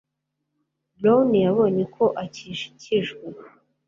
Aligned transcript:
Brown 0.97 1.29
yabonye 1.45 1.83
ko 1.95 2.05
akikijwe 2.23 3.25